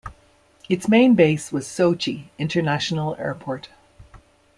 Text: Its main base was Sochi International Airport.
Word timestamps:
Its 0.67 0.87
main 0.87 1.13
base 1.13 1.51
was 1.51 1.67
Sochi 1.67 2.29
International 2.39 3.15
Airport. 3.17 3.69